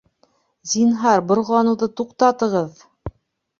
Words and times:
Зинһар, 0.71 1.21
борғоланыуҙы 1.33 1.91
туҡтатығыҙ! 2.03 2.83